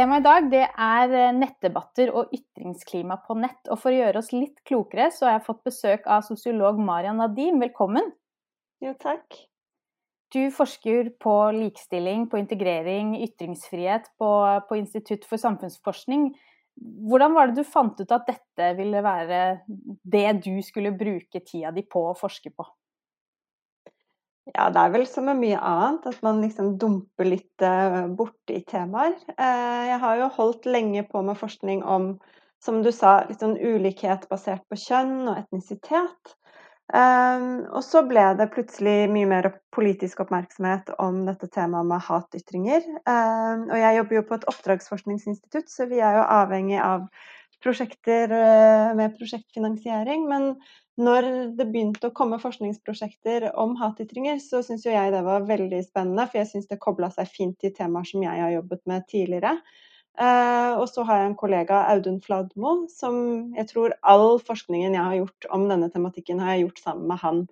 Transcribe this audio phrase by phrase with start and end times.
[0.00, 3.58] Temaet i dag det er eh, nettdebatter og ytringsklima på nett.
[3.68, 7.20] Og for å gjøre oss litt klokere, så har jeg fått besøk av sosiolog Marian
[7.20, 7.58] Nadim.
[7.60, 8.08] Velkommen.
[8.80, 9.36] Jo, takk.
[10.32, 14.30] Du forsker på likestilling, på integrering, ytringsfrihet på,
[14.70, 16.30] på Institutt for samfunnsforskning.
[16.80, 21.74] Hvordan var det du fant ut at dette ville være det du skulle bruke tida
[21.76, 22.64] di på å forske på?
[24.48, 28.62] Ja, det er vel som med mye annet, at man liksom dumper litt uh, borti
[28.66, 29.14] temaer.
[29.36, 32.14] Uh, jeg har jo holdt lenge på med forskning om,
[32.64, 36.34] som du sa, litt sånn ulikhet basert på kjønn og etnisitet.
[36.90, 42.88] Um, og så ble det plutselig mye mer politisk oppmerksomhet om dette temaet med hatytringer.
[43.06, 47.06] Um, og jeg jobber jo på et oppdragsforskningsinstitutt, så vi er jo avhengig av
[47.64, 50.26] prosjekter uh, med prosjektfinansiering.
[50.30, 50.54] Men
[51.00, 51.28] når
[51.58, 56.26] det begynte å komme forskningsprosjekter om hatytringer, så syns jo jeg det var veldig spennende,
[56.28, 59.56] for jeg syns det kobla seg fint til temaer som jeg har jobbet med tidligere.
[60.20, 63.16] Uh, og så har jeg en kollega, Audun Fladmo, som
[63.56, 67.22] jeg tror all forskningen jeg har gjort om denne tematikken, har jeg gjort sammen med
[67.22, 67.44] han.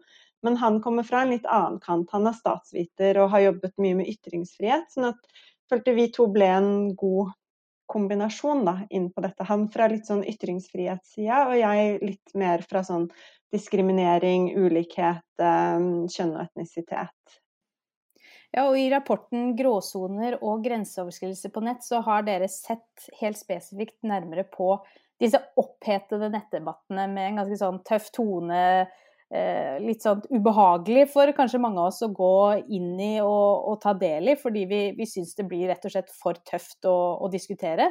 [0.47, 2.11] Men han kommer fra en litt annen kant.
[2.15, 4.91] Han er statsviter og har jobbet mye med ytringsfrihet.
[4.93, 7.33] sånn at følte vi to ble en god
[7.89, 9.47] kombinasjon da, inn på dette.
[9.48, 13.08] Han fra litt sånn ytringsfrihetssida, og jeg litt mer fra sånn
[13.55, 17.39] diskriminering, ulikhet, eh, kjønn og etnisitet.
[18.55, 24.00] Ja, og I rapporten 'Gråsoner og grenseoverskridelser på nett' så har dere sett helt spesifikt
[24.03, 24.78] nærmere på
[25.20, 28.89] disse opphetede nettdebattene med en ganske sånn tøff tone.
[29.29, 32.37] Eh, litt sånn ubehagelig for kanskje mange av oss å gå
[32.73, 35.93] inn i og, og ta del i, fordi vi, vi syns det blir rett og
[35.93, 37.91] slett for tøft å, å diskutere.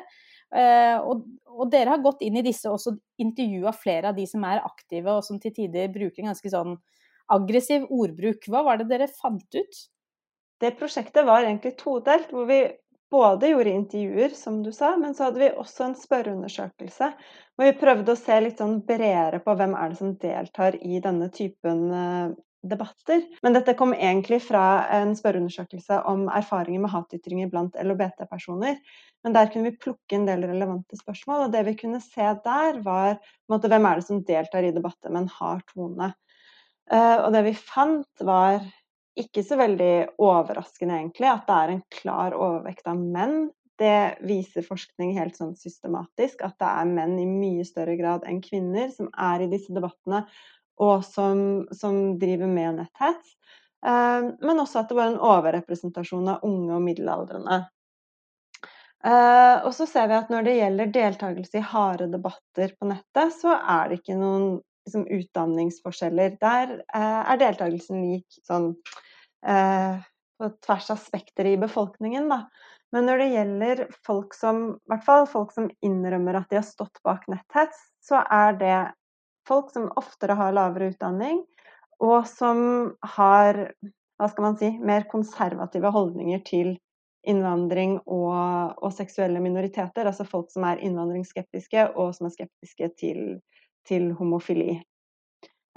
[0.49, 4.47] Eh, og, og, dere har gått inn i disse og intervjua flere av de som
[4.49, 6.73] er aktive, og som til tider bruker en ganske sånn
[7.35, 8.49] aggressiv ordbruk.
[8.49, 9.81] Hva var det dere fant ut?
[10.57, 12.63] Det prosjektet var egentlig todelt, hvor vi
[13.11, 17.11] både gjorde intervjuer, som du sa, men så hadde vi også en spørreundersøkelse
[17.57, 20.99] hvor vi prøvde å se litt sånn bredere på hvem er det som deltar i
[21.03, 22.35] denne typen eh,
[22.67, 23.23] debatter.
[23.41, 28.77] Men dette kom egentlig fra en spørreundersøkelse om erfaringer med hatytringer blant LHBT-personer.
[29.25, 32.81] Men der kunne vi plukke en del relevante spørsmål, og det vi kunne se der,
[32.85, 33.17] var
[33.51, 36.11] måte, hvem er det som deltar i debatter med en hard tone.
[36.87, 38.61] Uh, og det vi fant, var
[39.17, 43.47] ikke så veldig overraskende, egentlig, at det er en klar overvekt av menn.
[43.77, 48.41] Det viser forskning helt sånn systematisk, at det er menn i mye større grad enn
[48.41, 50.23] kvinner som er i disse debattene
[50.81, 51.39] og som,
[51.73, 53.33] som driver med netthets.
[53.85, 57.59] Uh, men også at det var en overrepresentasjon av unge og middelaldrende.
[59.05, 63.35] Uh, og så ser vi at når det gjelder deltakelse i harde debatter på nettet,
[63.37, 64.47] så er det ikke noen
[64.87, 66.37] liksom, utdanningsforskjeller.
[66.41, 68.73] Der eh, er deltakelsen lik sånn
[69.47, 72.39] på tvers av spekteret i befolkningen, da.
[72.91, 76.65] Men når det gjelder folk som, i hvert fall folk som innrømmer at de har
[76.65, 78.77] stått bak netthets, så er det
[79.47, 81.43] folk som oftere har lavere utdanning,
[82.03, 82.59] og som
[83.15, 83.61] har
[84.17, 86.73] hva skal man si, mer konservative holdninger til
[87.27, 90.07] innvandring og, og, seksuelle minoriteter.
[90.09, 93.21] Altså folk som er innvandringsskeptiske, og som er skeptiske til,
[93.87, 94.77] til homofili.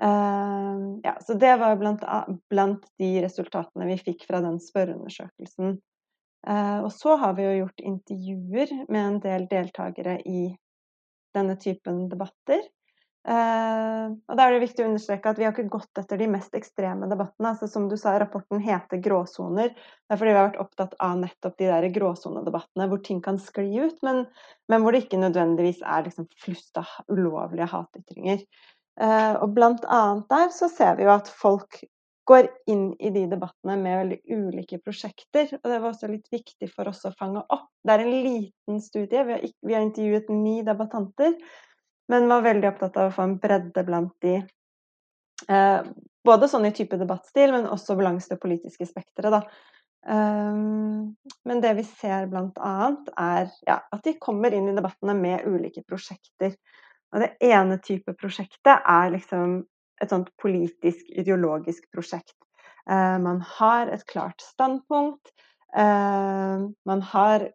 [0.00, 2.04] Uh, ja, så det var blant,
[2.48, 5.76] blant, de resultatene vi fikk fra den spørreundersøkelsen.
[6.48, 10.46] Uh, og så har vi jo gjort intervjuer med en del deltakere i
[11.36, 12.64] denne typen debatter.
[13.20, 16.28] Uh, og da er det viktig å understreke at Vi har ikke gått etter de
[16.32, 17.52] mest ekstreme debattene.
[17.52, 19.74] altså Som du sa, rapporten heter 'gråsoner'.
[19.74, 23.38] Det er fordi vi har vært opptatt av nettopp de der gråsonedebattene hvor ting kan
[23.38, 24.24] skli ut, men,
[24.68, 28.44] men, hvor det ikke nødvendigvis er liksom flust av ulovlige hatytringer.
[29.00, 31.82] Uh, og blant annet der så ser vi jo at folk
[32.24, 35.58] går inn i de debattene med veldig ulike prosjekter.
[35.60, 37.68] Og det var også litt viktig for oss å fange opp.
[37.84, 39.24] Det er en liten studie.
[39.24, 41.34] Vi har, vi har intervjuet ni debattanter
[42.10, 44.40] men var veldig opptatt av å få en bredde blant de.
[45.48, 45.90] Eh,
[46.26, 49.46] både sånn i type debattstil, men også langs det politiske spekteret,
[50.08, 52.76] Um, men det vi ser bl.a.,
[53.20, 56.54] er ja, at de kommer inn i debattene med ulike prosjekter.
[57.12, 59.58] Og det ene type prosjektet er liksom
[60.00, 62.36] et sånt politisk, ideologisk prosjekt.
[62.88, 65.34] Uh, man har et klart standpunkt.
[65.76, 67.50] Uh, man har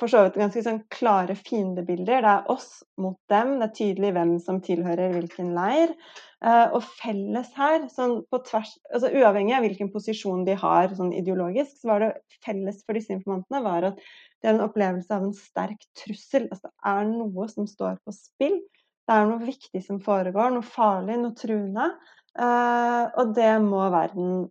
[0.00, 2.24] for så vidt ganske sånn klare fiendebilder.
[2.24, 5.94] Det er oss mot dem, det er tydelig hvem som tilhører hvilken leir.
[6.40, 11.12] Uh, og felles her, sånn på tvers, altså uavhengig av hvilken posisjon de har sånn
[11.12, 14.00] ideologisk, så var det felles for disse informantene var at
[14.40, 16.48] det er en opplevelse av en sterk trussel.
[16.48, 18.56] Altså det er noe som står på spill.
[19.04, 21.90] Det er noe viktig som foregår, noe farlig, noe truende.
[22.38, 24.48] Uh, og det må verden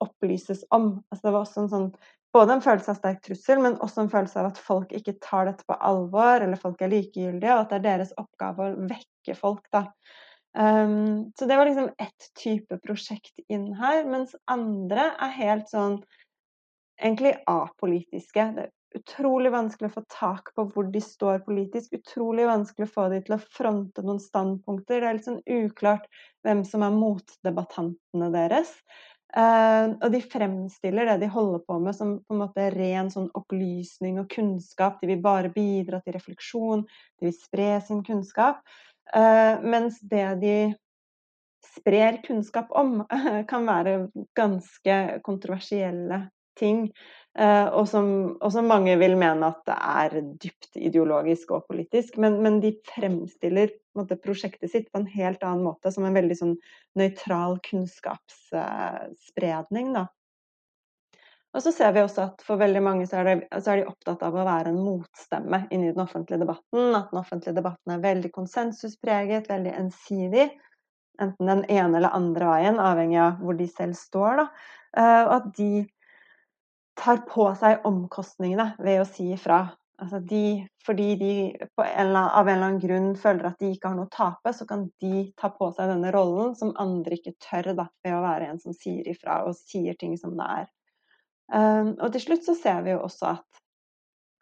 [0.00, 0.94] opplyses om.
[1.10, 1.90] Altså det var også en sånn
[2.34, 5.48] både en følelse av sterk trussel, men også en følelse av at folk ikke tar
[5.50, 9.36] dette på alvor, eller folk er likegyldige, og at det er deres oppgave å vekke
[9.38, 9.86] folk, da.
[10.58, 16.00] Um, så det var liksom ett type prosjekt inn her, mens andre er helt sånn
[17.00, 18.46] egentlig apolitiske.
[18.56, 21.94] Det er utrolig vanskelig å få tak på hvor de står politisk.
[22.00, 25.00] Utrolig vanskelig å få de til å fronte noen standpunkter.
[25.00, 26.10] Det er litt sånn uklart
[26.46, 28.74] hvem som er motdebattantene deres.
[29.30, 33.28] Uh, og de fremstiller det de holder på med som på en måte ren sånn
[33.38, 34.98] opplysning og kunnskap.
[34.98, 36.82] De vil bare bidra til refleksjon,
[37.20, 38.64] de vil spre sin kunnskap.
[39.14, 40.56] Uh, mens det de
[41.70, 43.04] sprer kunnskap om,
[43.50, 43.96] kan være
[44.38, 46.24] ganske kontroversielle
[46.58, 46.88] ting.
[47.40, 52.18] Uh, og, som, og, som, mange vil mene at det er dypt ideologisk og politisk.
[52.20, 56.36] Men, men de fremstiller måte, prosjektet sitt på en helt annen måte, som en veldig
[56.36, 56.56] sånn
[57.00, 59.88] nøytral kunnskapsspredning.
[59.96, 60.04] Uh,
[61.50, 63.90] og så ser vi også at for veldig mange så er, det, så er, de
[63.90, 66.82] opptatt av å være en motstemme inni den offentlige debatten.
[66.94, 70.46] At den offentlige debatten er veldig konsensuspreget, veldig ensidig.
[71.20, 74.32] Enten den ene eller andre veien, avhengig av hvor de selv står.
[74.42, 74.46] Da.
[74.92, 75.70] Uh, og at de
[76.98, 79.62] tar på seg omkostningene ved å si ifra.
[80.00, 83.98] Altså de, fordi de en av en eller annen grunn føler at de ikke har
[83.98, 87.74] noe å tape, så kan de ta på seg denne rollen som andre ikke tør,
[87.82, 90.70] da, ved å være en som sier ifra og sier ting som det er.
[91.52, 93.62] Um, og til slutt så ser vi jo også at,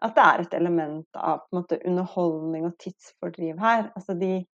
[0.05, 3.89] at det er et element av måte, underholdning og tidsfordriv her.
[3.99, 4.45] Altså de,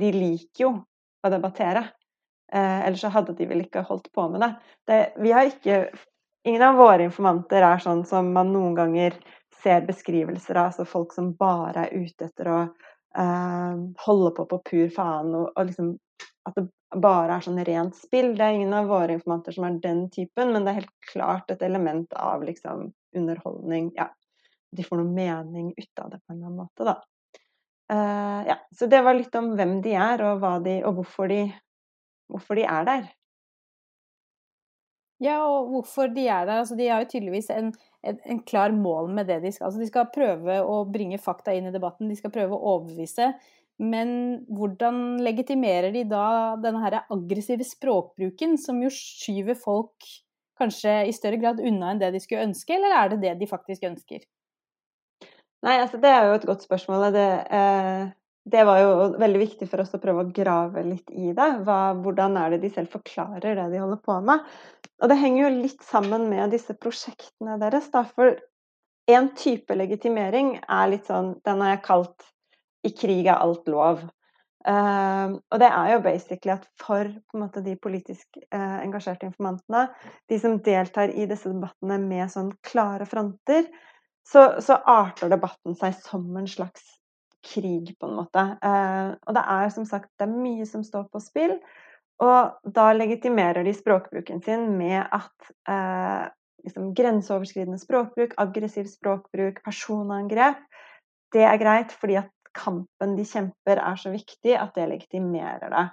[0.00, 0.72] de liker jo
[1.26, 1.84] å debattere.
[2.52, 4.52] Eh, ellers så hadde de vel ikke holdt på med det.
[4.88, 5.80] det vi har ikke
[6.46, 9.16] Ingen av våre informanter er sånn som man noen ganger
[9.62, 12.58] ser beskrivelser av, altså folk som bare er ute etter å
[13.18, 15.88] eh, holde på på pur faen, og, og, liksom
[16.46, 16.68] at det
[17.02, 18.30] bare er sånn rent spill.
[18.38, 21.50] Det er ingen av våre informanter som er den typen, men det er helt klart
[21.50, 23.90] et element av liksom underholdning.
[23.98, 24.12] Ja,
[24.70, 27.00] de får noe mening ut av det på en eller annen måte, da.
[27.90, 31.42] Uh, ja, så det var litt om hvem de er, og, de, og hvorfor, de,
[32.30, 33.14] hvorfor de er der.
[35.22, 36.60] Ja, og hvorfor de er der.
[36.60, 37.70] Altså, de har jo tydeligvis en,
[38.04, 39.70] en, en, klar mål med det de skal.
[39.70, 43.32] Altså, de skal prøve å bringe fakta inn i debatten, de skal prøve å overbevise.
[43.80, 44.10] Men
[44.56, 50.08] hvordan legitimerer de da denne her aggressive språkbruken, som jo skyver folk
[50.56, 53.48] kanskje i større grad unna enn det de skulle ønske, eller er det det de
[53.48, 54.24] faktisk ønsker?
[55.64, 57.08] Nei, altså det er jo et godt spørsmål.
[57.16, 58.08] Det, eh,
[58.46, 61.46] det var jo veldig viktig for oss å prøve å grave litt i det.
[61.66, 64.44] Hva, hvordan er det de selv forklarer det de holder på med?
[65.02, 67.88] Og det henger jo litt sammen med disse prosjektene deres.
[67.90, 68.36] Da, for
[69.10, 72.28] en type legitimering er litt sånn Den har jeg kalt
[72.86, 74.06] 'i krig er alt lov'.
[74.66, 79.84] Uh, og det er jo basically at for måte, de politisk uh, engasjerte informantene,
[80.30, 83.68] de som deltar i disse debattene med sånn klare fronter,
[84.26, 86.95] så, så arter debatten seg som en slags
[87.46, 88.44] krig, på en måte.
[88.64, 91.56] Eh, og det er som sagt det er mye som står på spill.
[92.24, 96.24] Og da legitimerer de språkbruken sin med at eh,
[96.64, 100.64] liksom, grenseoverskridende språkbruk, aggressiv språkbruk, personangrep,
[101.34, 105.86] det er greit fordi at kampen de kjemper er så viktig at det legitimerer det.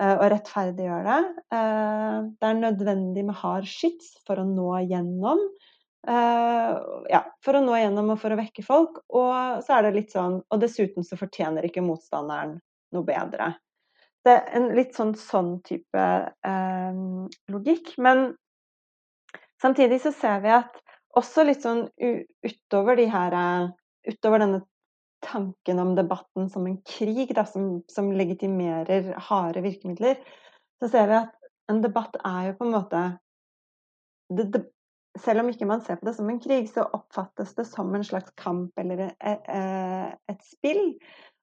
[0.00, 1.20] Eh, og rettferdiggjør det.
[1.56, 5.42] Eh, det er nødvendig med hard skyts for å nå gjennom.
[6.08, 9.02] Uh, ja, for å nå gjennom og for å vekke folk.
[9.12, 12.56] Og så er det litt sånn Og dessuten så fortjener ikke motstanderen
[12.94, 13.52] noe bedre.
[14.24, 16.06] Det er en litt sånn sånn type
[16.46, 17.02] uh,
[17.52, 17.92] logikk.
[18.00, 18.30] Men
[19.60, 20.80] samtidig så ser vi at
[21.18, 23.36] også litt sånn utover de her
[24.08, 24.62] Utover denne
[25.20, 30.16] tanken om debatten som en krig, da, som, som legitimerer harde virkemidler,
[30.80, 33.02] så ser vi at en debatt er jo på en måte
[34.30, 34.62] det, det,
[35.18, 38.04] selv om ikke man ser på det som en krig, så oppfattes det som en
[38.06, 40.94] slags kamp eller et spill.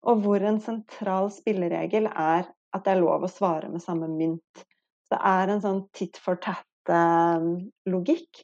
[0.08, 4.64] Og hvor en sentral spilleregel er at det er lov å svare med samme mynt.
[5.08, 8.44] Det er en sånn titt for tatt-logikk.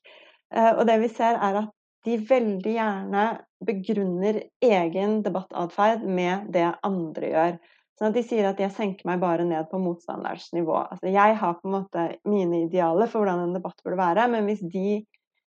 [0.53, 1.71] Eh, og det vi ser, er at
[2.03, 3.23] de veldig gjerne
[3.63, 7.57] begrunner egen debattatferd med det andre gjør.
[7.99, 10.79] Sånn de sier at jeg senker meg bare ned på motstanderens nivå.
[10.81, 14.49] Altså jeg har på en måte mine idealer for hvordan en debatt burde være, men
[14.49, 15.03] hvis de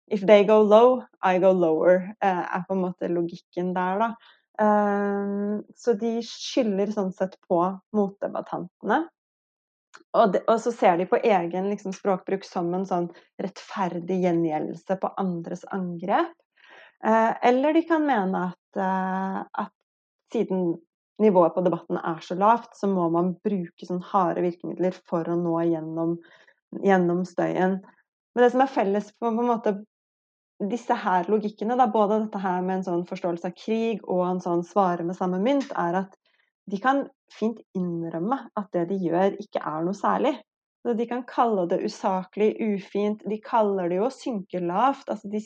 [0.07, 4.07] If they go low, I go lower, eh, er på en måte logikken der, da.
[4.63, 7.59] Eh, så de skylder sånn sett på
[7.91, 9.01] motdebattantene.
[10.15, 13.09] Og, de, og, så ser de på egen liksom, språkbruk som en sånn
[13.43, 16.31] rettferdig gjengjeldelse på andres angrep.
[17.03, 19.75] Eh, eller de kan mene at, at
[20.31, 20.69] siden
[21.21, 25.37] nivået på debatten er så lavt, så må man bruke sånn harde virkemidler for å
[25.39, 26.17] nå gjennom,
[26.83, 27.79] gjennom støyen.
[28.35, 29.77] Men det som er felles på, på en måte
[30.69, 34.41] disse her logikkene, da, både dette her med en sånn forståelse av krig og en
[34.41, 36.17] sånn svare med samme mynt, er at
[36.67, 40.33] de kan fint innrømme at det de gjør, ikke er noe særlig.
[40.83, 43.23] Så de kan kalle det usaklig, ufint.
[43.27, 45.09] De kaller det jo å synke lavt.
[45.11, 45.41] Altså de,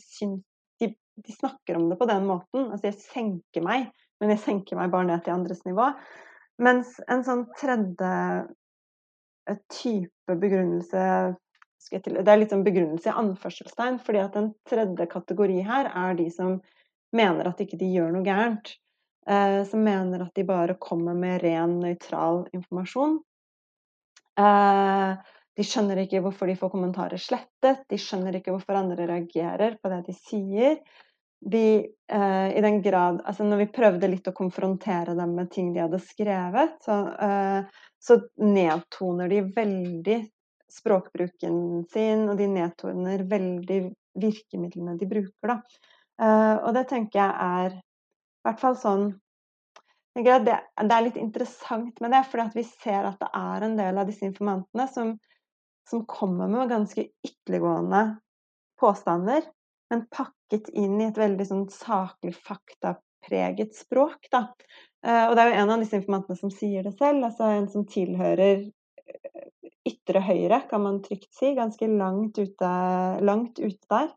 [0.81, 2.67] de, de, snakker om det på den måten.
[2.67, 3.87] Altså jeg senker meg,
[4.21, 5.89] men jeg senker meg bare ned til andres nivå.
[6.61, 8.11] Mens en sånn tredje
[9.49, 11.33] eh, type begrunnelse
[11.89, 16.27] det er litt sånn begrunnelse i anførselstegn, fordi at en tredje kategori her er de
[16.29, 16.59] som
[17.15, 18.75] mener at ikke de gjør noe gærent.
[19.29, 23.19] Eh, som mener at de bare kommer med ren, nøytral informasjon.
[24.41, 25.11] Eh,
[25.57, 29.91] de skjønner ikke hvorfor de får kommentarer slettet, de skjønner ikke hvorfor andre reagerer på
[29.91, 30.77] det de sier.
[31.41, 35.71] De, eh, i den grad, altså Når vi prøvde litt å konfrontere dem med ting
[35.73, 40.19] de hadde skrevet, så, eh, så nedtoner de veldig
[40.71, 43.81] språkbruken sin, og de nedtoner veldig
[44.21, 45.53] virkemidlene de bruker.
[45.53, 45.57] Da.
[46.21, 49.05] Uh, og det tenker jeg er i hvert fall sånn
[50.17, 53.99] det, det, er litt interessant med det, for vi ser at det er en del
[54.01, 55.13] av disse informantene som,
[55.87, 58.01] som kommer med ganske ytterliggående
[58.81, 59.45] påstander,
[59.91, 64.29] men pakket inn i et veldig sånn saklig, faktapreget språk.
[64.31, 64.47] Da.
[65.05, 67.67] Uh, og det er jo en av disse informantene som sier det selv, altså en
[67.71, 68.69] som tilhører
[69.87, 71.53] ytre høyre, kan man trygt si.
[71.57, 72.71] Ganske langt ute,
[73.25, 74.11] langt ute der.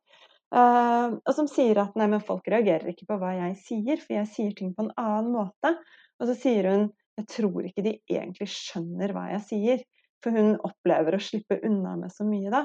[0.54, 4.14] Uh, og som sier at nei, men folk reagerer ikke på hva jeg sier, for
[4.20, 5.74] jeg sier ting på en annen måte.
[6.20, 9.84] Og så sier hun jeg tror ikke de egentlig skjønner hva jeg sier.
[10.24, 12.64] For hun opplever å slippe unna med så mye, da.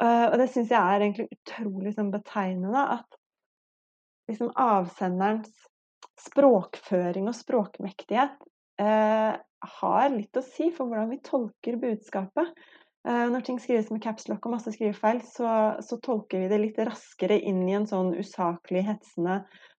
[0.00, 3.18] Uh, og det syns jeg er egentlig utrolig sånn, betegnende at
[4.30, 5.52] liksom avsenderens
[6.20, 8.36] språkføring og språkmektighet
[8.80, 9.32] uh,
[9.80, 12.54] har litt å si for hvordan vi tolker budskapet.
[13.08, 16.80] Eh, når ting skrives med capslock og masse skrivefeil, så, så, tolker vi det litt
[16.84, 19.38] raskere inn i en sånn usaklig, hetsende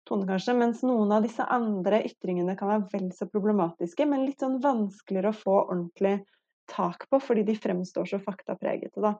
[0.09, 0.55] tone, kanskje.
[0.57, 5.33] Mens noen av disse andre ytringene kan være vel så problematiske, men litt sånn vanskeligere
[5.33, 6.15] å få ordentlig
[6.71, 9.13] tak på, fordi de fremstår så faktapregete, da.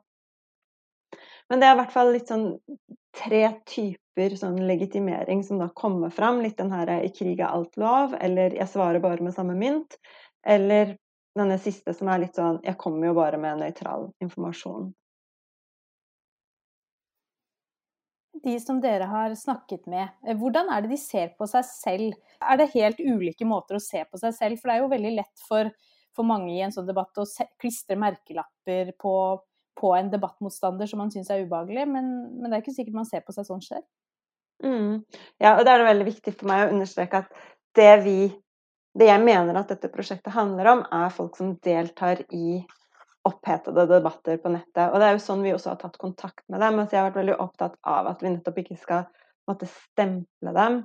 [1.48, 2.46] Men det er i hvert fall litt sånn
[3.16, 6.40] tre typer sånn legitimering som da kommer fram.
[6.42, 9.98] Litt den her 'i krig er alt lov', eller 'jeg svarer bare med samme mynt'.
[10.44, 10.96] Eller
[11.38, 14.92] denne siste som er litt sånn Jeg kommer jo bare med nøytral informasjon.
[18.42, 22.14] De som dere har snakket med, eh, hvordan er det de ser på seg selv?
[22.40, 24.58] Er det helt ulike måter å se på seg selv?
[24.58, 25.70] For det er jo veldig lett for,
[26.16, 27.26] for mange i en sånn debatt å
[27.60, 29.14] klistre merkelapper på,
[29.78, 33.08] på en debattmotstander som man syns er ubehagelig, men, men, det er ikke sikkert man
[33.08, 33.86] ser på seg sånn selv.
[34.62, 35.02] Mm.
[35.42, 37.32] Ja, og da er det veldig viktig for meg å understreke at
[37.78, 38.16] det vi
[38.98, 42.60] det jeg mener at dette prosjektet handler om, er folk som deltar i
[43.28, 44.90] opphetede debatter på nettet.
[44.90, 46.80] Og det er jo sånn vi også har tatt kontakt med dem.
[46.80, 49.06] Altså jeg har vært veldig opptatt av at vi nettopp ikke skal
[49.48, 50.82] måtte, stemple dem.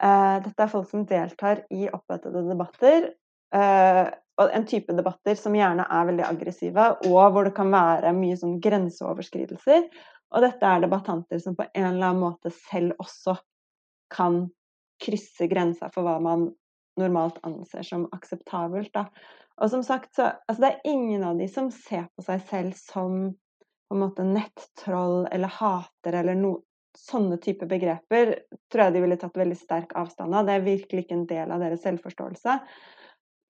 [0.00, 3.10] Uh, dette er folk som deltar i opphetede debatter.
[3.52, 4.06] Uh,
[4.48, 8.56] en type debatter som gjerne er veldig aggressive, og hvor det kan være mye sånn
[8.62, 9.88] grenseoverskridelser.
[10.30, 13.36] Og dette er debattanter som på en eller annen måte selv også
[14.14, 14.44] kan
[15.02, 16.48] krysse grensa for hva man
[17.00, 18.92] normalt anser som akseptabelt.
[18.94, 19.06] Da.
[19.60, 22.76] Og som sagt, så altså det er ingen av de som ser på seg selv
[22.78, 23.22] som
[23.90, 26.54] på en måte nettroll eller hater eller no,
[26.96, 28.32] sånne type begreper
[28.70, 30.46] tror jeg de ville tatt veldig sterk avstand av.
[30.46, 32.56] Det er virkelig ikke en del av deres selvforståelse.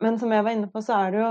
[0.00, 1.30] Men som jeg var inne på, så er det jo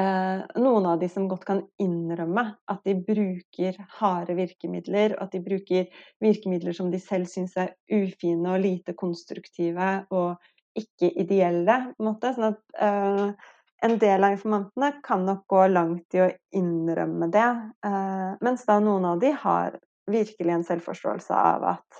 [0.00, 5.36] eh, noen av de som godt kan innrømme at de bruker harde virkemidler, og at
[5.36, 10.36] de bruker virkemidler som de selv syns er ufine og lite konstruktive og
[10.78, 11.78] ikke-ideelle.
[11.96, 13.50] på en måte, sånn at eh,
[13.82, 17.48] En del av informantene kan nok gå langt i å innrømme det,
[17.82, 19.74] eh, mens da noen av de har
[20.06, 21.98] virkelig en selvforståelse av at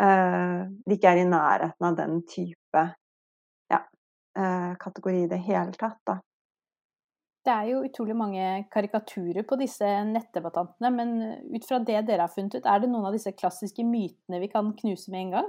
[0.00, 2.84] uh, de ikke er i nærheten av den type
[4.38, 6.00] ja, kategori i det hele tatt.
[6.06, 6.20] da.
[7.40, 11.14] Det er jo utrolig mange karikaturer på disse nettdebattantene, men
[11.56, 14.50] ut fra det dere har funnet ut, er det noen av disse klassiske mytene vi
[14.52, 15.48] kan knuse med en gang?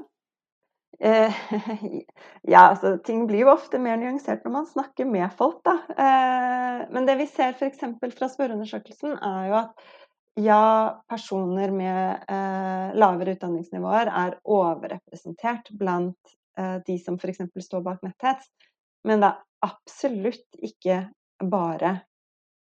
[1.00, 1.33] Eh,
[2.53, 5.75] ja, altså ting blir jo ofte mer nyansert når man snakker med folk, da.
[5.91, 7.83] Eh, men det vi ser f.eks.
[8.15, 9.88] fra spørreundersøkelsen, er jo at
[10.39, 10.63] ja,
[11.11, 17.43] personer med eh, lavere utdanningsnivåer er overrepresentert blant eh, de som f.eks.
[17.67, 18.47] står bak netthets.
[19.08, 21.05] Men det er absolutt ikke
[21.51, 21.96] bare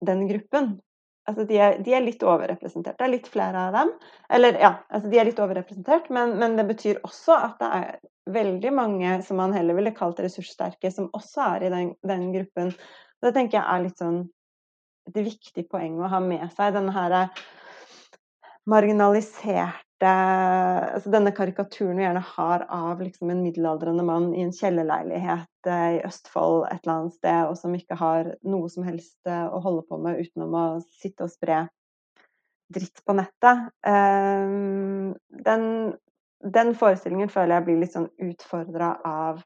[0.05, 0.77] den gruppen.
[1.29, 2.97] Altså de er, de er, litt overrepresentert.
[2.97, 3.91] Det er litt flere av dem.
[4.33, 7.99] Eller ja, altså de er litt overrepresentert, men, men, det betyr også at det er
[8.33, 12.73] veldig mange som man heller ville kalt ressurssterke, som også er i den, den gruppen.
[13.21, 14.23] Det tenker jeg er litt sånn
[15.09, 16.73] et viktig poeng å ha med seg.
[16.77, 17.19] Denne her
[18.69, 25.67] marginaliserte altså Denne karikaturen vi gjerne har av liksom en middelaldrende mann i en kjellerleilighet
[25.67, 29.47] eh, i Østfold et eller annet sted, og som ikke har noe som helst eh,
[29.47, 30.67] å holde på med utenom å
[31.01, 31.65] sitte og spre
[32.75, 33.73] dritt på nettet.
[33.83, 34.55] Eh,
[35.49, 35.67] den,
[36.59, 39.45] den forestillingen føler jeg blir litt sånn utfordra av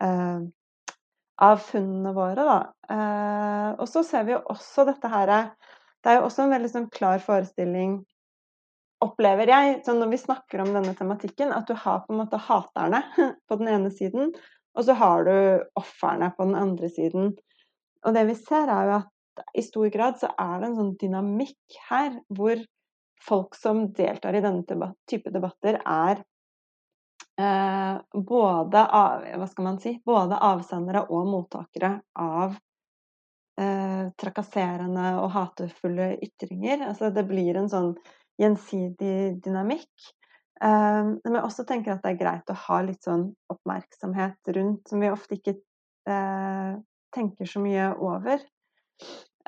[0.00, 2.94] av funnene våre, da.
[3.76, 5.28] og så ser vi jo også dette her
[6.00, 7.98] Det er jo også en veldig sånn klar forestilling
[9.04, 12.40] opplever jeg, sånn når vi snakker om denne tematikken, at du har på en måte
[12.48, 13.02] haterne
[13.48, 14.34] på den ene siden,
[14.76, 15.36] og så har du
[15.78, 17.32] ofrene på den andre siden.
[18.06, 19.16] Og det vi ser, er jo at
[19.56, 22.60] i stor grad så er det en sånn dynamikk her, hvor
[23.20, 26.22] folk som deltar i denne type debatter, er
[27.40, 32.56] eh, både, av, hva skal man si, både avsendere og mottakere av
[33.60, 36.86] eh, trakasserende og hatefulle ytringer.
[36.88, 37.92] Altså det blir en sånn
[38.40, 40.10] gjensidig dynamikk.
[40.62, 44.88] Eh, men jeg også tenker at det er greit å ha litt sånn oppmerksomhet rundt,
[44.88, 45.56] som vi ofte ikke
[46.08, 46.72] eh,
[47.14, 48.42] tenker så mye over.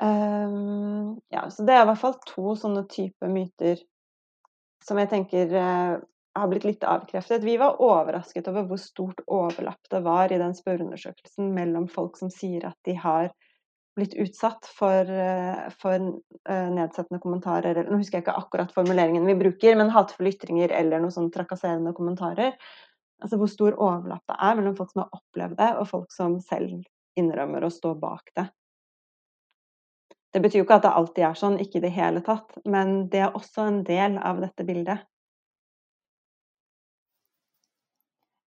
[0.01, 3.77] Um, ja, så det er i hvert fall to sånne typer myter
[4.83, 6.01] som jeg tenker uh,
[6.33, 7.45] har blitt litt avkreftet.
[7.45, 12.33] Vi var overrasket over hvor stort overlapp det var i den spørreundersøkelsen mellom folk som
[12.33, 13.29] sier at de har
[13.95, 15.99] blitt utsatt for, eh, for
[16.49, 21.03] uh, nedsettende kommentarer Nå husker jeg ikke akkurat formuleringen vi bruker, men hatefulle ytringer eller
[21.03, 22.57] noe sånn trakasserende kommentarer.
[23.23, 26.39] Altså hvor stor overlapp det er mellom folk som har opplevd det, og folk som
[26.43, 26.81] selv
[27.19, 28.47] innrømmer å stå bak det.
[30.33, 33.03] Det betyr jo ikke at det alltid er sånn, ikke i det hele tatt, men
[33.13, 35.05] det er også en del av dette bildet.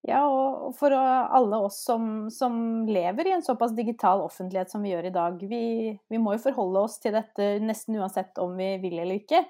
[0.06, 4.92] Ja, og for alle oss som, som, lever i en såpass digital offentlighet som vi
[4.92, 5.62] gjør i dag, vi,
[5.98, 9.42] vi, må jo forholde oss til dette nesten uansett om vi vil eller ikke.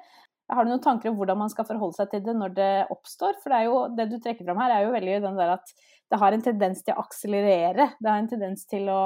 [0.48, 3.36] Har du noen tanker om hvordan man skal forholde seg til det når det oppstår?
[3.42, 5.76] For det, jo, det du trekker fram her, er jo veldig den der at
[6.08, 7.90] det har en tendens til å akselerere.
[8.00, 9.00] Det har en tendens til å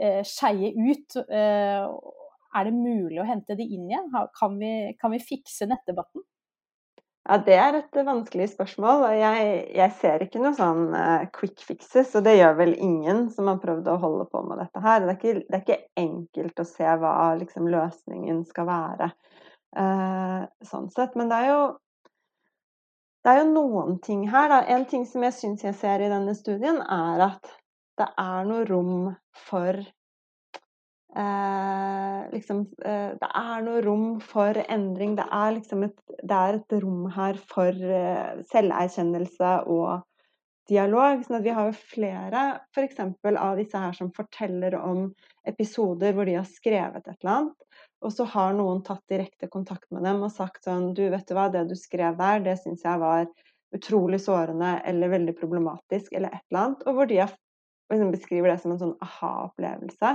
[0.00, 1.18] eh, skeie ut.
[1.26, 2.14] Eh,
[2.54, 4.08] er det mulig å hente det inn igjen?
[4.38, 6.24] Kan vi, kan vi fikse nettdebatten?
[7.24, 9.06] Ja, Det er et vanskelig spørsmål.
[9.16, 13.48] Jeg, jeg ser ikke noe sånn uh, quick fixes, og det gjør vel ingen som
[13.48, 15.00] har prøvd å holde på med dette her.
[15.00, 19.08] Det er ikke, det er ikke enkelt å se hva liksom, løsningen skal være,
[19.80, 21.16] uh, sånn sett.
[21.16, 21.64] Men det er jo
[23.24, 24.60] det er jo noen ting her, da.
[24.68, 27.54] En ting som jeg syns jeg ser i denne studien, er at
[27.96, 28.96] det er noe rom
[29.46, 29.80] for
[31.16, 35.14] Eh, liksom, eh, det er noe rom for endring.
[35.18, 40.02] Det er liksom et, det er et rom her for eh, selverkjennelse og
[40.68, 41.22] dialog.
[41.22, 42.42] sånn at vi har jo flere
[42.74, 42.98] f.eks.
[43.36, 45.06] av disse her som forteller om
[45.46, 47.66] episoder hvor de har skrevet et eller annet,
[48.02, 51.34] og så har noen tatt direkte kontakt med dem og sagt sånn Du, vet du
[51.36, 53.28] hva, det du skrev der, det syns jeg var
[53.74, 56.82] utrolig sårende eller veldig problematisk, eller et eller annet.
[56.88, 57.36] Og hvor de har,
[57.92, 60.12] liksom beskriver det som en sånn aha-opplevelse.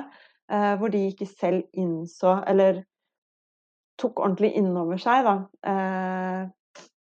[0.50, 2.82] Eh, hvor de ikke selv innså, eller
[4.02, 5.36] tok ordentlig inn over seg, da,
[5.70, 6.48] eh,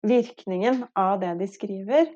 [0.08, 2.14] virkningen av det de skriver.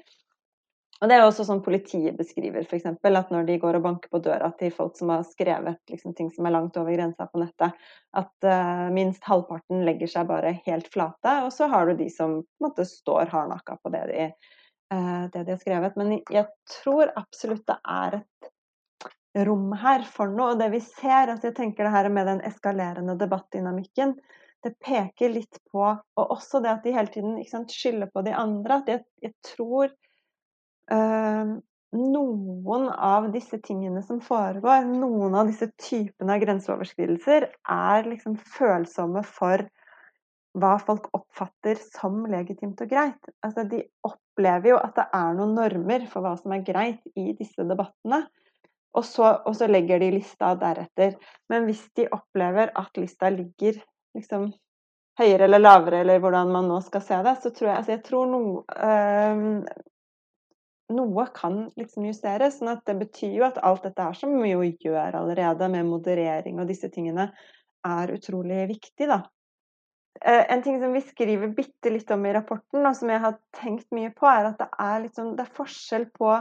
[1.02, 2.88] Og Det er også sånn politiet beskriver, f.eks.
[2.88, 6.32] At når de går og banker på døra til folk som har skrevet liksom, ting
[6.34, 7.76] som er langt over grensa på nettet,
[8.18, 11.36] at uh, minst halvparten legger seg bare helt flate.
[11.46, 14.26] Og så har du de som på en måte står hardnakka på det de,
[14.96, 16.02] uh, det de har skrevet.
[16.02, 16.48] Men jeg
[16.80, 18.28] tror absolutt det er et
[19.46, 20.54] rom her for noe.
[20.56, 24.16] Og det vi ser, altså jeg tenker det her med den eskalerende debattdynamikken,
[24.66, 28.34] det peker litt på Og også det at de hele tiden sant, skylder på de
[28.36, 28.82] andre.
[28.82, 29.92] At jeg, jeg tror
[30.92, 31.58] øh,
[31.98, 39.24] noen av disse tingene som foregår, noen av disse typene av grenseoverskridelser, er liksom følsomme
[39.28, 39.68] for
[40.58, 43.30] hva folk oppfatter som legitimt og greit.
[43.46, 47.30] Altså, de opplever jo at det er noen normer for hva som er greit i
[47.38, 48.24] disse debattene.
[48.98, 51.18] Og så, og så, legger de lista deretter.
[51.52, 53.78] Men hvis de opplever at lista ligger
[54.18, 54.50] liksom
[55.18, 58.04] høyere eller lavere, eller hvordan man nå skal se det, så tror jeg altså jeg
[58.08, 59.86] tror noe øh,
[60.88, 62.62] Noe kan liksom justeres.
[62.62, 65.84] sånn at det betyr jo at alt dette her som vi jo gjør allerede, med
[65.84, 67.26] moderering og disse tingene,
[67.84, 69.18] er utrolig viktig, da.
[70.22, 73.36] Eh, en ting som vi skriver bitte litt om i rapporten, og som jeg har
[73.60, 76.32] tenkt mye på, er at det er, liksom, det er forskjell på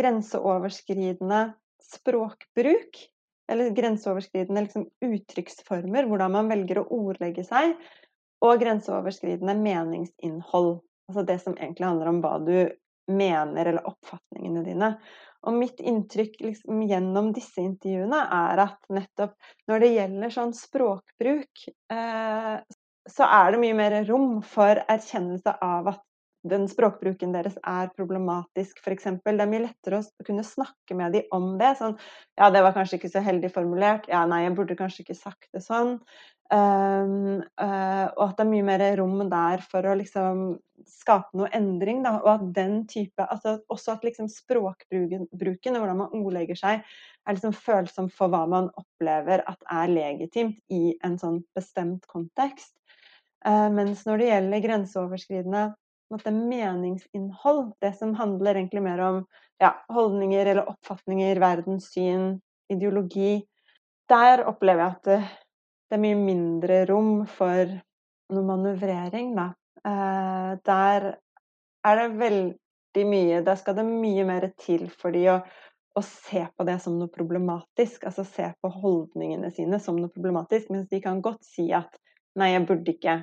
[0.00, 1.42] grenseoverskridende
[1.86, 2.98] språkbruk,
[3.52, 7.76] eller grenseoverskridende liksom, uttrykksformer, hvordan man velger å ordlegge seg,
[8.44, 10.80] og grenseoverskridende meningsinnhold.
[11.10, 12.56] Altså det som egentlig handler om hva du
[13.06, 14.90] mener, eller oppfatningene dine.
[15.46, 19.36] Og mitt inntrykk liksom, gjennom disse intervjuene er at nettopp
[19.70, 22.56] når det gjelder sånn språkbruk, eh,
[23.06, 26.02] så er det mye mer rom for erkjennelse av at
[26.50, 29.08] den språkbruken deres er problematisk, f.eks.
[29.24, 31.74] Det er mye lettere å kunne snakke med dem om det.
[31.80, 31.98] Sånn
[32.38, 34.08] Ja, det var kanskje ikke så heldig formulert.
[34.12, 35.98] Ja, nei, jeg burde kanskje ikke sagt det sånn.
[36.46, 40.44] Um, uh, og at det er mye mer rom der for å liksom
[40.86, 42.04] skape noe endring.
[42.04, 46.84] Da, og at den type altså Også at liksom språkbruken og hvordan man ordlegger seg,
[47.26, 52.76] er liksom følsom for hva man opplever at er legitimt i en sånn bestemt kontekst.
[53.46, 55.66] Uh, mens når det gjelder grenseoverskridende
[56.12, 59.20] måte, meningsinnhold, det som handler egentlig mer om
[59.62, 62.36] ja, holdninger eller oppfatninger, verdenssyn,
[62.72, 63.40] ideologi,
[64.10, 65.20] der opplever jeg at det,
[65.90, 67.76] det er mye mindre rom for
[68.34, 69.50] noe manøvrering, da.
[69.86, 71.12] Eh, der
[71.86, 75.36] er det veldig mye Der skal det mye mer til for de å,
[75.94, 78.06] å se på det som noe problematisk.
[78.08, 82.00] Altså se på holdningene sine som noe problematisk, mens de kan godt si at
[82.36, 83.20] nei, jeg burde ikke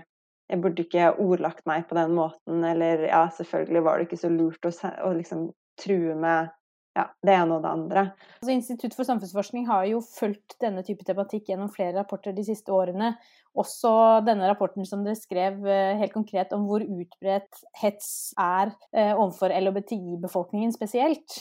[0.51, 4.31] jeg burde ikke ordlagt meg på den måten, eller ja, selvfølgelig var det ikke så
[4.33, 4.73] lurt å,
[5.07, 5.47] å liksom
[5.79, 6.51] true med
[6.93, 8.01] ja, det ene og det andre.
[8.39, 12.73] Altså, Institutt for samfunnsforskning har jo fulgt denne type tematikk gjennom flere rapporter de siste
[12.73, 13.13] årene.
[13.57, 13.89] Også
[14.25, 19.53] denne rapporten som dere skrev eh, helt konkret om hvor utbredt hets er eh, overfor
[19.57, 21.39] LHBTI-befolkningen spesielt.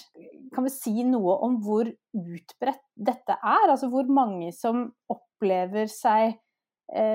[0.57, 3.67] Kan vi si noe om hvor utbredt dette er?
[3.69, 6.39] Altså hvor mange som opplever seg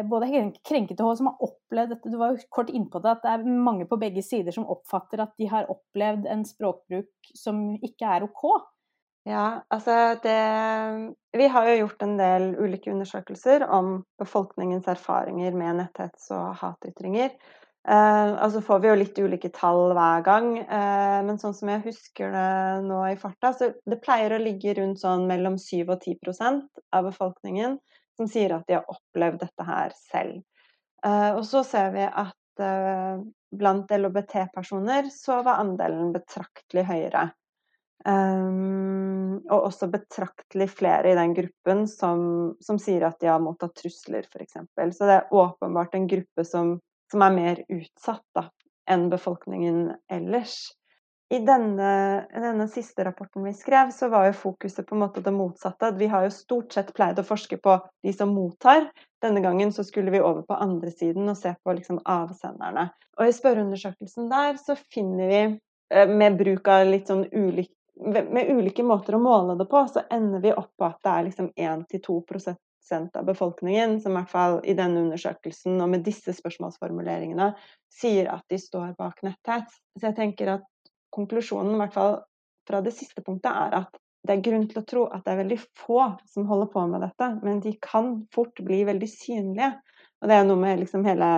[0.09, 0.29] både
[0.65, 2.09] krenkete og som har opplevd dette.
[2.09, 5.21] Du var jo kort innpå det, at det er mange på begge sider som oppfatter
[5.21, 8.47] at de har opplevd en språkbruk som ikke er OK.
[9.27, 15.81] Ja, altså det Vi har jo gjort en del ulike undersøkelser om befolkningens erfaringer med
[15.81, 17.33] netthets og hatytringer.
[17.87, 21.85] Eh, altså får vi jo litt ulike tall hver gang, eh, men sånn som jeg
[21.85, 26.01] husker det nå i farta, så det pleier å ligge rundt sånn mellom 7 og
[26.01, 27.77] 10% av befolkningen
[28.17, 30.41] som sier at de har opplevd dette her selv.
[31.05, 33.19] Eh, og så ser vi at eh,
[33.57, 37.29] blant LHBT-personer så var andelen betraktelig høyere.
[38.07, 43.73] Um, og også betraktelig flere i den gruppen som, som sier at de har mottatt
[43.75, 44.59] trusler, f.eks.
[44.95, 46.77] Så det er åpenbart en gruppe som,
[47.11, 48.45] som er mer utsatt da,
[48.87, 50.55] enn befolkningen ellers.
[51.29, 55.33] I denne, denne, siste rapporten vi skrev, så var jo fokuset på en måte det
[55.35, 55.89] motsatte.
[55.99, 58.87] Vi har jo stort sett pleid å forske på de som mottar.
[59.21, 62.87] Denne gangen så skulle vi over på andre siden og se på liksom avsenderne.
[63.19, 65.41] Og i spørreundersøkelsen der så finner vi,
[65.91, 70.05] eh, med bruk av litt sånn ulik, med ulike måter å måle det på, så
[70.09, 74.61] ender vi opp på at det er liksom 1-2% av befolkningen som i hvert fall
[74.63, 77.51] i denne undersøkelsen og med disse spørsmålsformuleringene
[77.91, 79.81] sier at de står bak netthets.
[79.97, 80.63] Så jeg tenker at
[81.17, 82.19] konklusjonen, i hvert fall
[82.67, 85.41] fra det siste punktet, er at det er grunn til å tro at det er
[85.43, 89.71] veldig få som holder på med dette, men de kan fort bli veldig synlige.
[90.21, 91.29] Og det er noe med liksom hele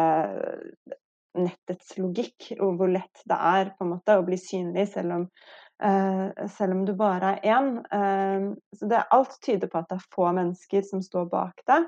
[1.39, 5.25] nettets logikk, og hvor lett det er på en måte å bli synlig selv om,
[5.83, 7.75] uh, selv om du bare er én.
[7.93, 11.83] Uh, så det, alt tyder på at det er få mennesker som står bak det.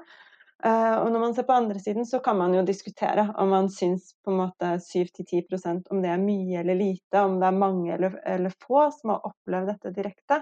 [0.66, 3.70] Uh, og når man ser på andre siden, så kan man jo diskutere om man
[3.74, 7.94] syns på en måte 7-10% om det er mye eller lite, om det er mange
[7.96, 10.38] eller, eller, få som har opplevd dette direkte.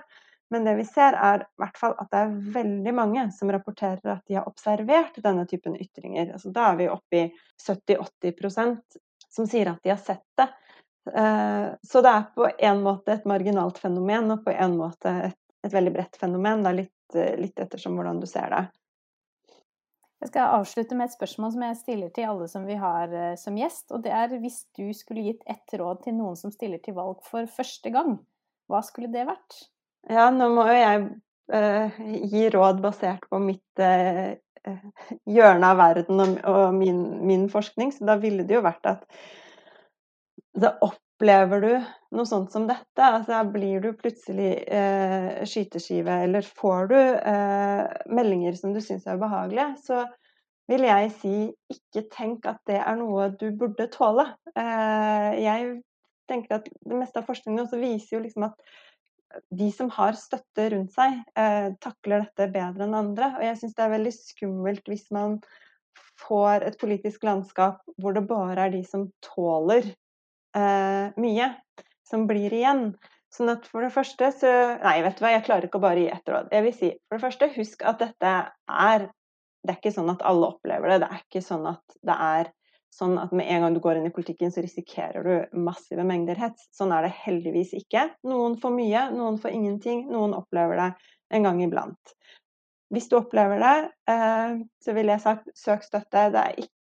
[0.51, 4.12] Men det vi ser, er i hvert fall at det er veldig mange som rapporterer
[4.17, 6.34] at de har observert denne typen ytringer.
[6.34, 7.23] Altså, da er vi oppe i
[7.63, 10.49] 70-80% som sier at de har sett det.
[11.15, 15.39] Uh, så det er på en måte et marginalt fenomen, og på en måte et,
[15.63, 16.65] et veldig bredt fenomen.
[16.67, 18.65] Da, litt, litt ettersom hvordan du ser det.
[20.19, 23.36] Jeg skal avslutte med et spørsmål som jeg stiller til alle som vi har eh,
[23.39, 23.88] som gjest.
[23.95, 27.23] Og det er hvis du skulle gitt ett råd til noen som stiller til valg
[27.27, 28.17] for første gang,
[28.69, 29.62] hva skulle det vært?
[30.12, 31.08] Ja, nå må jo jeg
[31.55, 31.97] uh,
[32.32, 34.36] gi råd basert på mitt uh,
[35.29, 39.08] hjørne av verden og, og min, min, forskning, så da ville det jo vært at
[40.62, 41.72] det opplever du
[42.15, 48.58] noe sånt som dette, altså blir du plutselig eh, skyteskive, eller får du eh, meldinger
[48.58, 50.06] som du syns er ubehagelige, så
[50.69, 51.36] vil jeg si
[51.74, 54.28] ikke tenk at det er noe du burde tåle.
[54.54, 55.72] Eh, jeg
[56.30, 58.69] tenker at det meste av forskningen også viser jo liksom at
[59.54, 63.34] de som har støtte rundt seg, eh, takler dette bedre enn andre.
[63.38, 65.39] Og jeg syns det er veldig skummelt hvis man
[66.19, 69.88] får et politisk landskap hvor det bare er de som tåler
[70.57, 71.49] eh, mye
[72.09, 72.91] som blir igjen.
[73.29, 76.01] Sånn at for det første så Nei, vet du hva, jeg klarer ikke å bare
[76.01, 76.49] gi ett råd.
[76.53, 78.35] Jeg vil si for det første, husk at dette
[78.89, 79.09] er
[79.59, 81.01] Det er ikke sånn at alle opplever det.
[81.03, 82.47] Det er ikke sånn at det er
[82.95, 86.39] sånn at med en gang du går inn i politikken, så risikerer du massive mengder
[86.39, 86.69] hets.
[86.73, 88.07] Sånn er det heldigvis ikke.
[88.27, 90.05] Noen får mye, noen får ingenting.
[90.13, 90.89] Noen opplever det
[91.35, 92.15] en gang iblant.
[92.89, 93.75] Hvis du opplever det,
[94.09, 96.29] eh, så ville jeg sagt søk støtte.
[96.33, 96.78] Det er ikke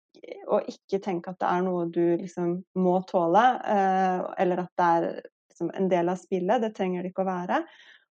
[0.46, 4.86] og ikke tenke at det er noe du liksom må tåle, eh, eller at det
[4.98, 6.62] er liksom en del av spillet.
[6.62, 7.62] Det trenger det ikke å være.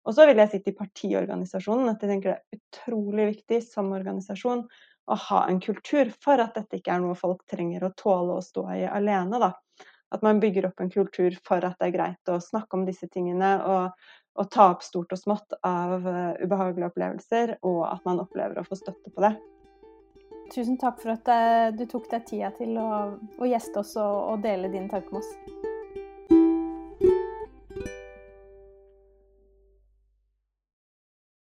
[0.06, 3.93] Og så vil jeg si til partiorganisasjonen at jeg tenker det er utrolig viktig som
[3.95, 4.67] organisasjon
[5.06, 8.45] å ha en kultur for at dette ikke er noe folk trenger å tåle å
[8.45, 9.41] stå i alene.
[9.41, 9.51] Da.
[10.13, 13.10] At man bygger opp en kultur for at det er greit å snakke om disse
[13.13, 14.06] tingene og,
[14.38, 18.67] og ta opp stort og smått av uh, ubehagelige opplevelser, og at man opplever å
[18.67, 19.36] få støtte på det.
[20.53, 24.17] Tusen takk for at uh, du tok deg tida til å, å gjeste oss og,
[24.34, 25.73] og dele dine tanker med oss.